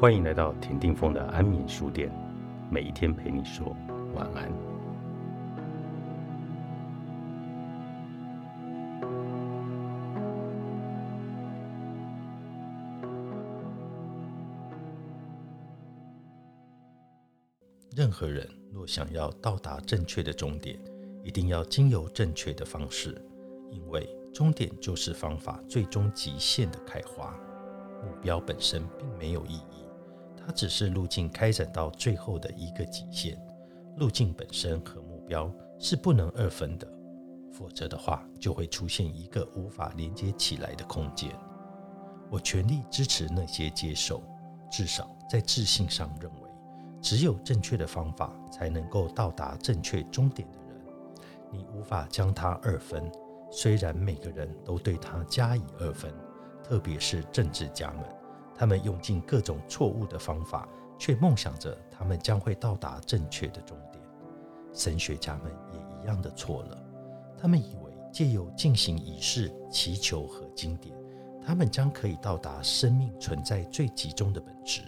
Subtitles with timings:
[0.00, 2.10] 欢迎来到田定峰的安眠书店，
[2.70, 3.76] 每一天陪你说
[4.14, 4.50] 晚安。
[17.94, 20.80] 任何人若想要到达正确的终点，
[21.22, 23.22] 一定要经由正确的方式，
[23.70, 27.38] 因为终点就是方法最终极限的开花。
[28.02, 29.84] 目标本身并没有意义，
[30.50, 33.40] 它只是路径开展到最后的一个极限。
[33.98, 36.92] 路径本身和目标是不能二分的，
[37.52, 41.30] 否则的话就会出现一个无法连接起来的空间。
[42.28, 44.24] 我全力支持那些接受，
[44.68, 46.50] 至少在自信上认为，
[47.00, 50.84] 只有正确的方法才能够到达正确终点的人。
[51.52, 53.08] 你无法将它二分，
[53.52, 56.12] 虽然每个人都对它加以二分。
[56.64, 58.02] 特别是政治家们，
[58.60, 64.04] 他们用尽各种错误的方法，却梦想着他们将会到达正确的终点。
[64.74, 66.78] 神学家们也一样的错了，
[67.40, 70.94] 他们以为借由进行仪式、祈求和经典，
[71.42, 74.82] 他们将可以到达生命存在最集中的本质。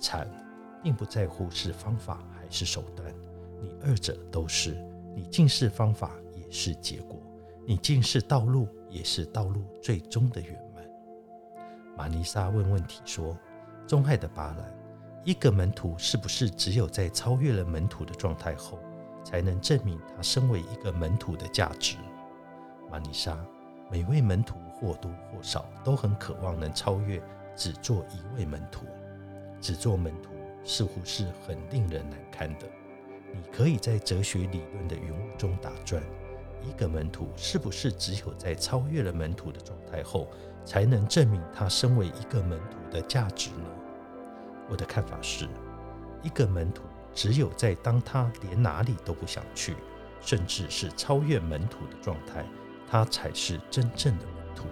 [0.00, 0.26] 禅
[0.82, 3.14] 并不在乎是方法还是手段，
[3.60, 4.82] 你二者都是。
[5.14, 7.20] 你尽是方法，也是结果；
[7.66, 10.58] 你尽是道路，也是道路最终的圆。
[11.96, 13.36] 玛尼莎问问题说
[13.86, 14.74] ：“钟爱的巴兰，
[15.24, 18.78] 一个门徒是不是只有在超越了门徒的状态后，
[19.22, 21.96] 才能证明他身为一个门徒的价值？”
[22.90, 23.38] 玛尼莎，
[23.90, 27.22] 每位门徒或多或少都很渴望能超越
[27.54, 28.84] 只做一位门徒。
[29.60, 30.30] 只做门徒
[30.64, 32.66] 似乎是很令人难堪的。
[33.32, 36.02] 你可以在哲学理论的云雾中打转。
[36.62, 40.28] 一个门徒是不是只有在超越了门徒的状态后？
[40.64, 43.66] 才能证明他身为一个门徒的价值呢？
[44.68, 45.46] 我的看法是，
[46.22, 49.76] 一个门徒只有在当他连哪里都不想去，
[50.20, 52.44] 甚至是超越门徒的状态，
[52.88, 54.64] 他才是真正的门徒。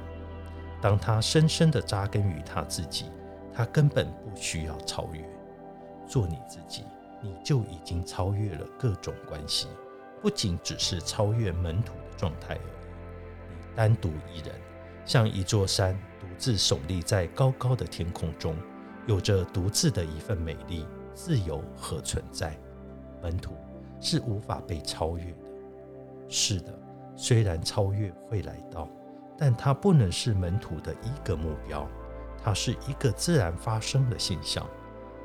[0.81, 3.11] 当他深深的扎根于他自己，
[3.53, 5.23] 他根本不需要超越。
[6.09, 6.85] 做你自己，
[7.21, 9.69] 你就已经超越了各种关系，
[10.21, 12.85] 不仅只是超越门徒的状态而已。
[13.51, 14.55] 你单独一人。
[15.05, 18.57] 像一座山独自耸立在高高的天空中，
[19.07, 22.57] 有着独自的一份美丽、自由和存在。
[23.21, 23.53] 门徒
[24.01, 25.39] 是无法被超越的。
[26.29, 26.73] 是的，
[27.17, 28.89] 虽然超越会来到，
[29.37, 31.87] 但它不能是门徒的一个目标，
[32.43, 34.65] 它是一个自然发生的现象。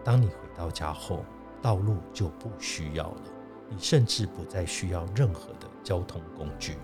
[0.04, 1.24] 当你回到家后，
[1.62, 3.22] 道路就不需要了，
[3.70, 6.78] 你甚至不再需要任何的交通工具。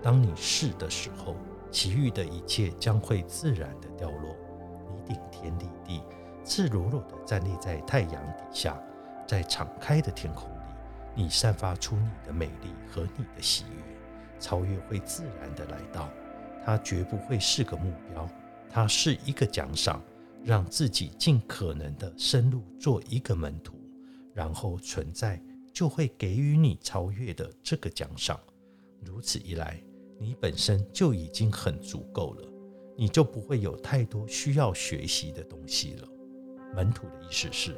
[0.00, 1.34] 当你是的时候。
[1.76, 4.34] 其余的一切将会自然的掉落。
[4.88, 6.00] 你顶天立地，
[6.42, 8.82] 赤裸裸的站立在太阳底下，
[9.28, 14.40] 在敞开的天空里，你散发出你的美丽和你的喜悦。
[14.40, 16.08] 超越会自然的来到，
[16.64, 18.26] 它绝不会是个目标，
[18.70, 20.02] 它是一个奖赏，
[20.42, 23.78] 让自己尽可能的深入做一个门徒，
[24.32, 25.38] 然后存在
[25.74, 28.40] 就会给予你超越的这个奖赏。
[29.04, 29.78] 如此一来。
[30.18, 32.48] 你本身就已经很足够了，
[32.96, 36.08] 你就不会有太多需要学习的东西了。
[36.74, 37.76] 门徒的意思是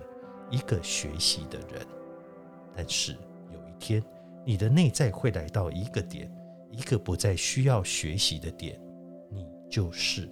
[0.50, 1.86] 一个学习的人，
[2.74, 3.12] 但是
[3.52, 4.02] 有一天，
[4.44, 6.32] 你的内在会来到一个点，
[6.70, 8.80] 一个不再需要学习的点，
[9.30, 10.30] 你就是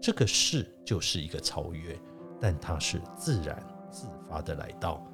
[0.00, 1.98] 这个是就是一个超越，
[2.40, 5.06] 但它是自然自发的来到，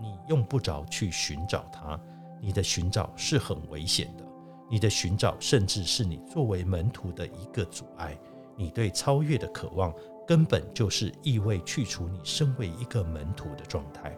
[0.00, 2.00] 你用不着去寻找它，
[2.40, 4.23] 你的寻找是很危险的。
[4.70, 8.18] 你的寻找，甚至是你作为门徒的一个阻碍。
[8.56, 9.92] 你对超越的渴望，
[10.26, 14.16] 根本就是意味去除你身为一个门徒的状态，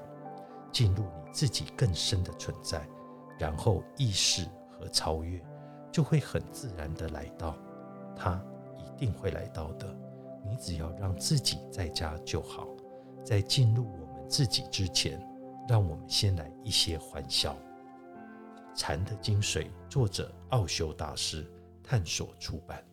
[0.70, 2.86] 进入你自己更深的存在，
[3.38, 5.42] 然后意识和超越
[5.90, 7.56] 就会很自然的来到。
[8.14, 8.42] 它
[8.76, 9.94] 一定会来到的。
[10.44, 12.68] 你只要让自己在家就好。
[13.24, 15.20] 在进入我们自己之前，
[15.68, 17.56] 让我们先来一些欢笑。
[18.76, 21.50] 禅的精髓，作者奥修大师
[21.82, 22.84] 探索出版。